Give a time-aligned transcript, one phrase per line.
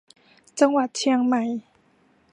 [0.59, 1.43] จังหวัดเชียงใหม่